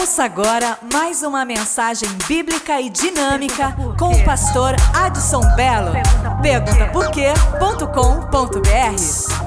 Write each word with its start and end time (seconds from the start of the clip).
Ouça 0.00 0.24
agora 0.24 0.78
mais 0.90 1.22
uma 1.22 1.44
mensagem 1.44 2.08
bíblica 2.26 2.80
e 2.80 2.88
dinâmica 2.88 3.76
com 3.98 4.10
o 4.10 4.24
pastor 4.24 4.74
Adson 4.94 5.42
Belo. 5.56 5.92
Pergunta 6.40 6.86
por 6.86 7.10
quê.com.br. 7.10 9.39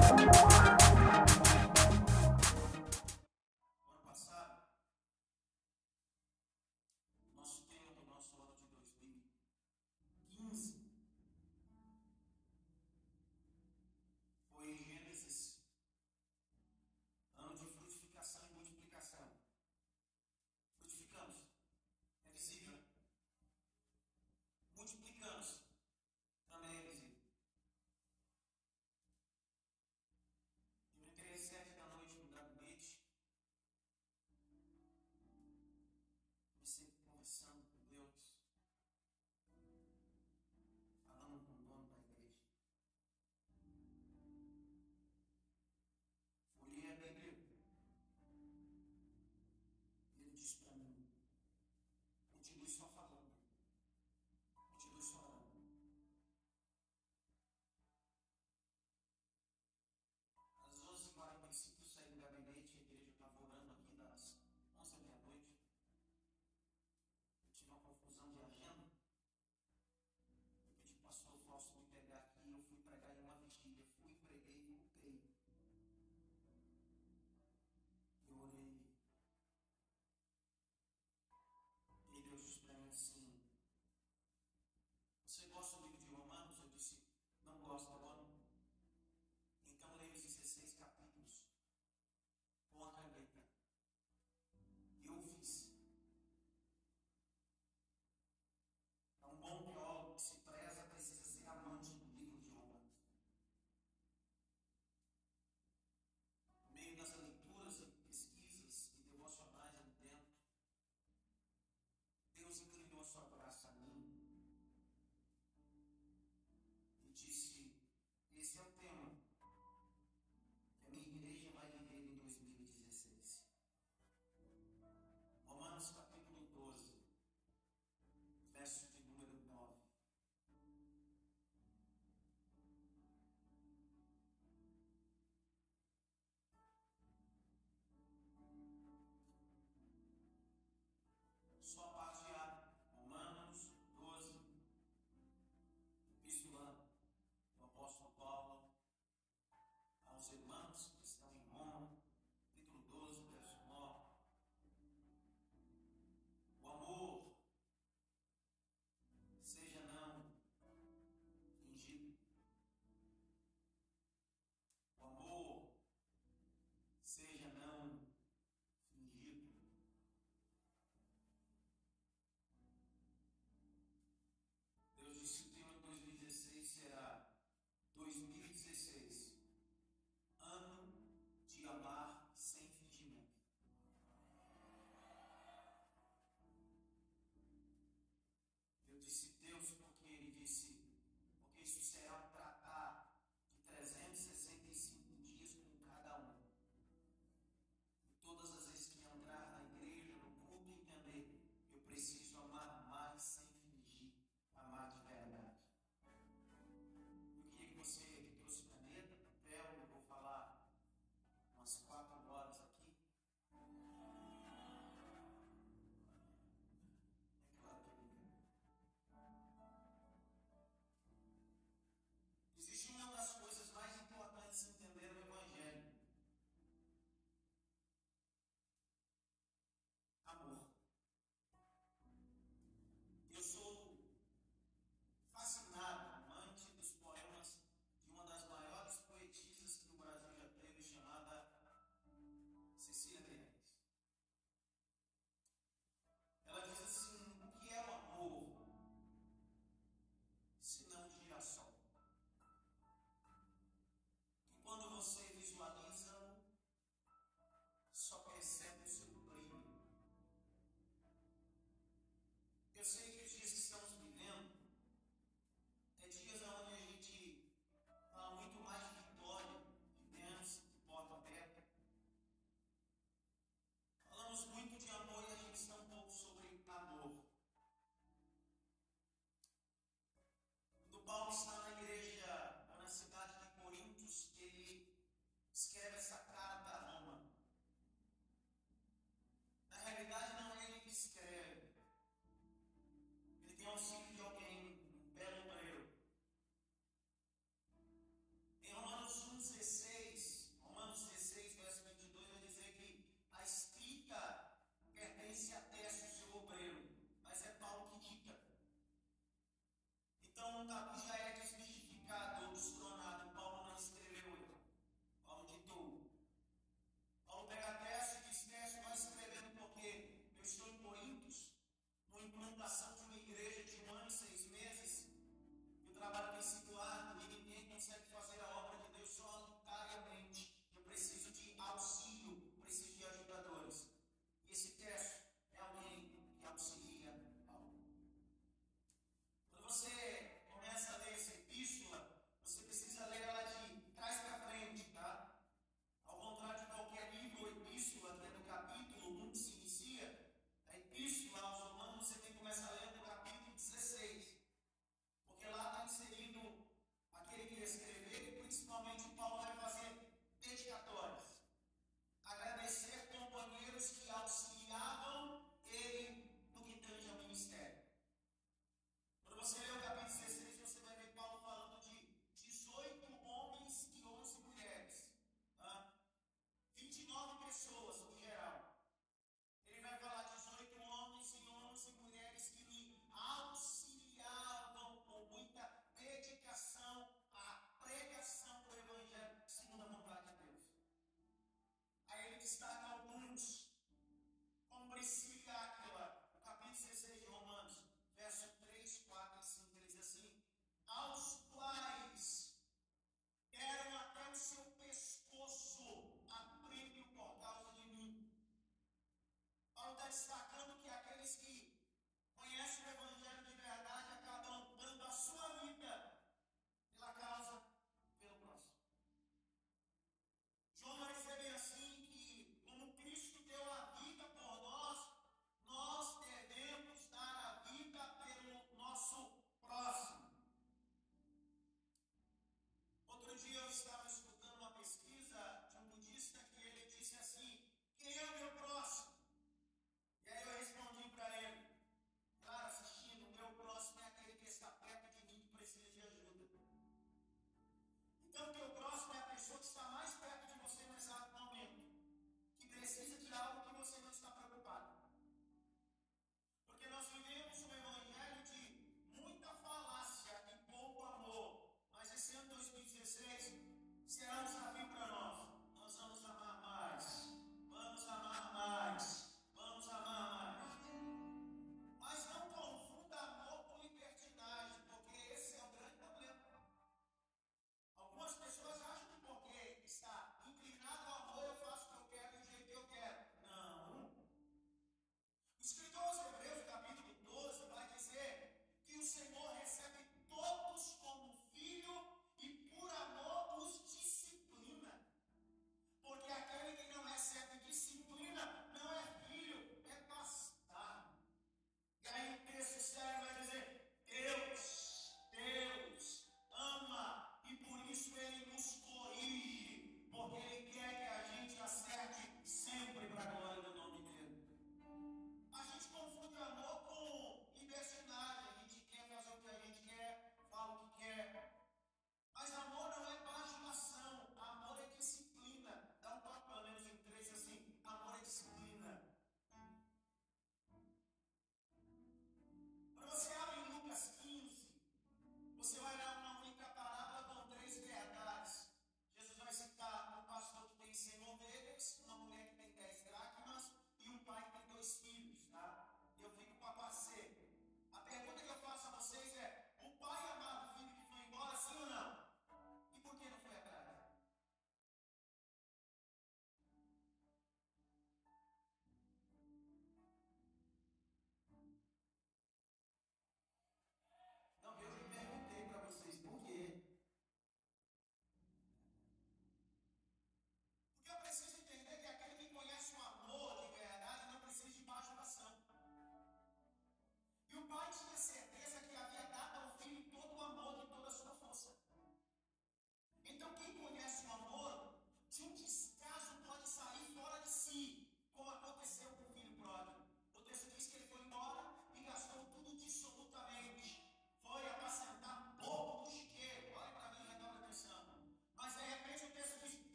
escritor 485.64 486.13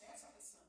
Né, 0.00 0.12
sucesso 0.14 0.58
a. 0.60 0.65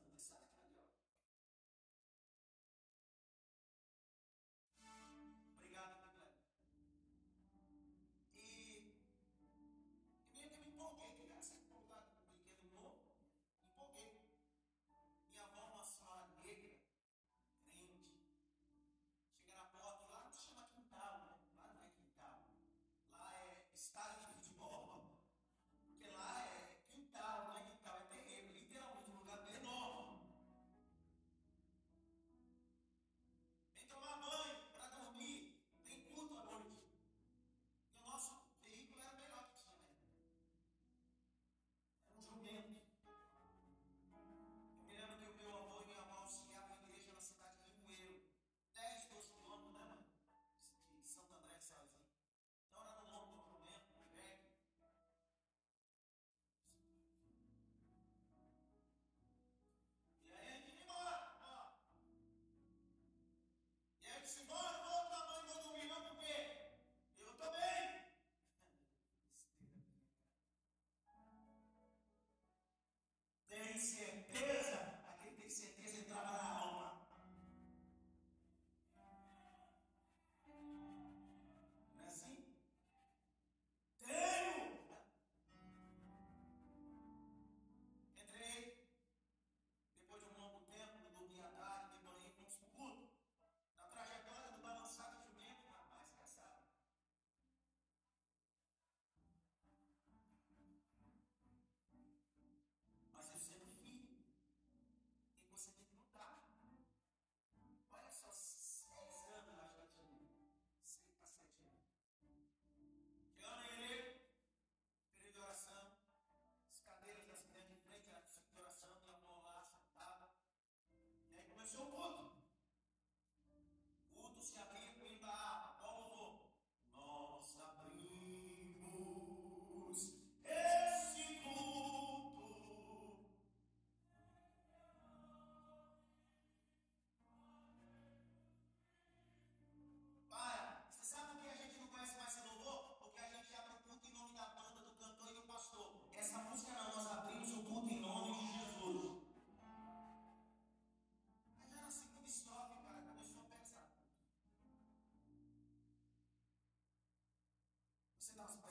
not. 158.38 158.67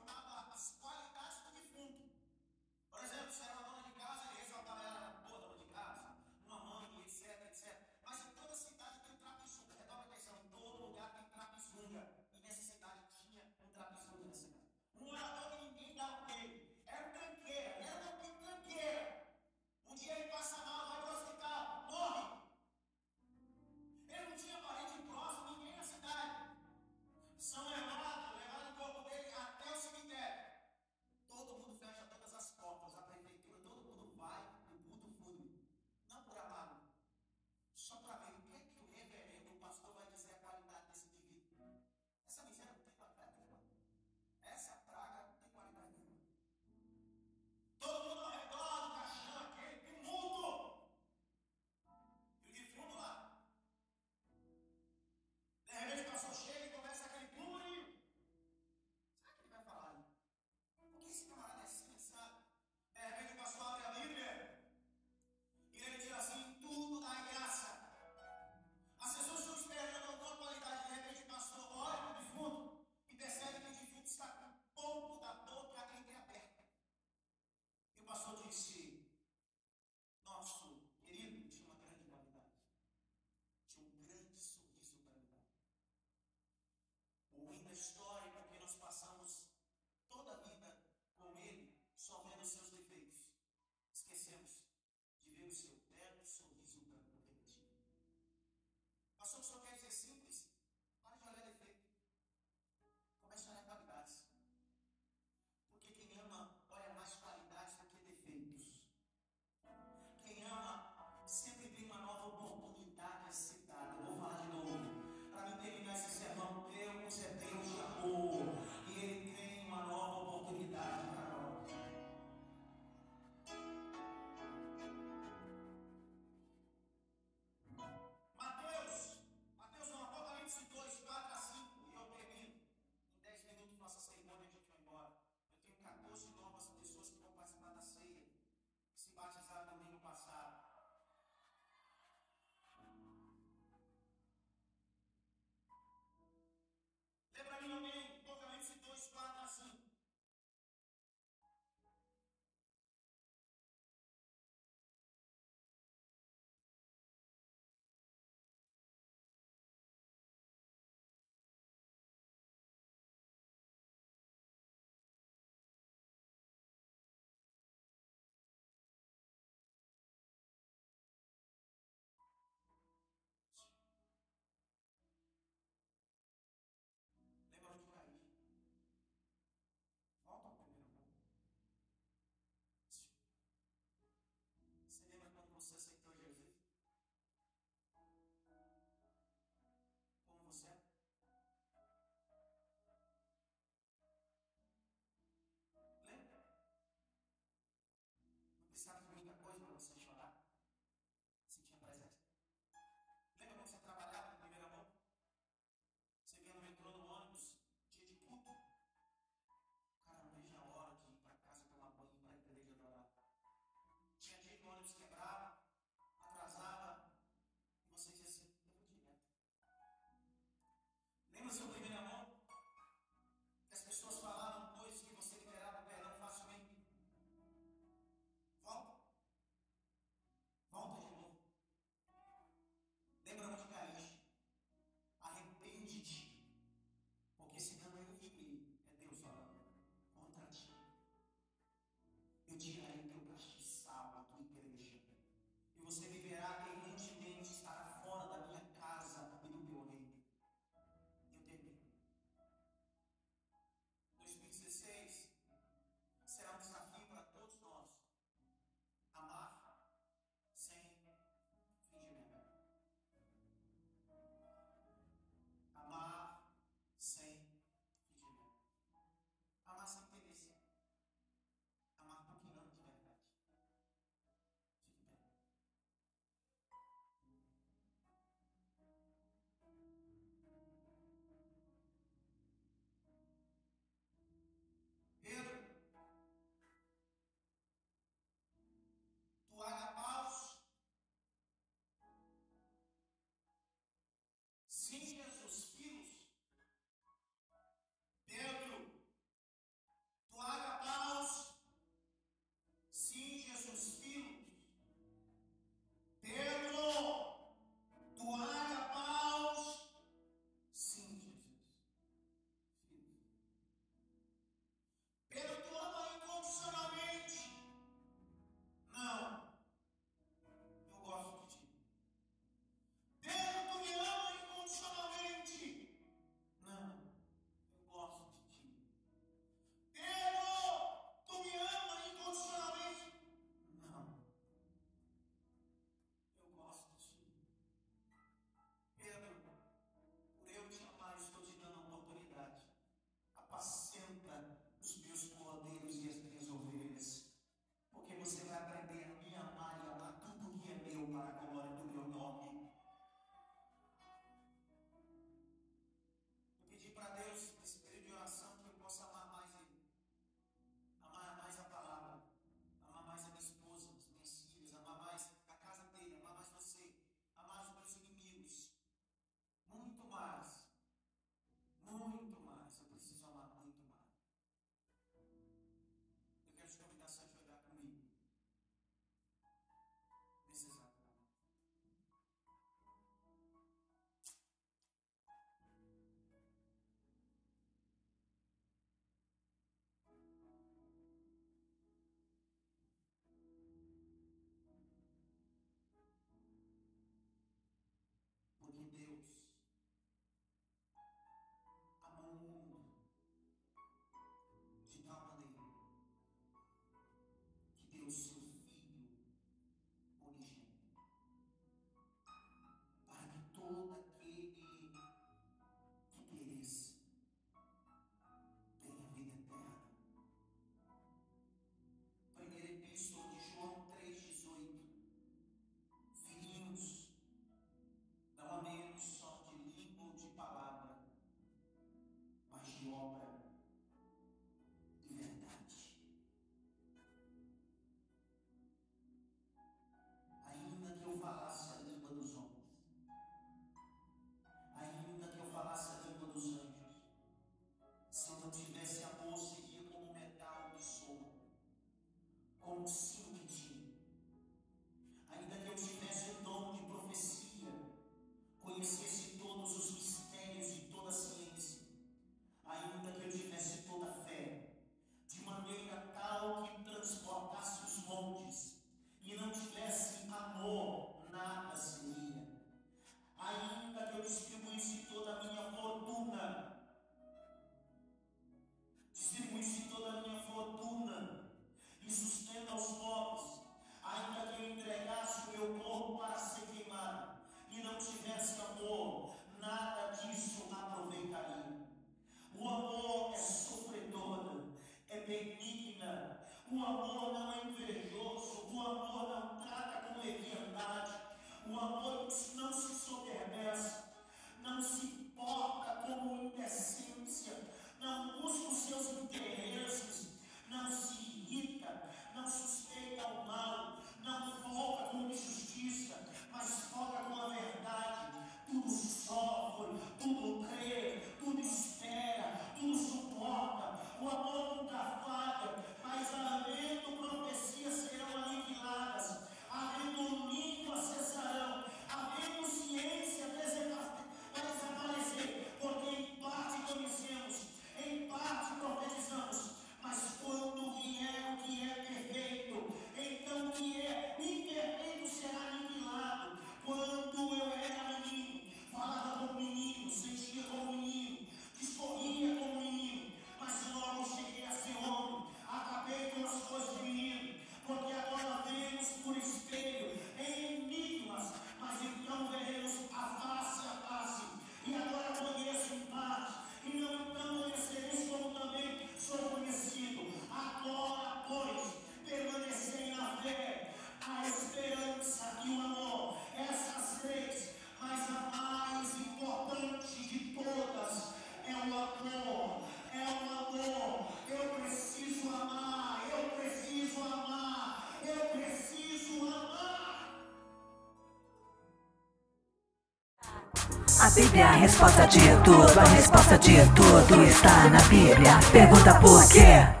Bíblia, 594.33 594.65
a 594.65 594.71
resposta 594.77 595.27
de 595.27 595.39
tudo, 595.63 595.99
a 595.99 596.03
resposta 596.15 596.57
de 596.57 596.77
tudo 596.95 597.43
está 597.43 597.89
na 597.89 597.99
Bíblia. 598.03 598.59
Pergunta 598.71 599.15
por 599.15 599.45
quê? 599.49 600.00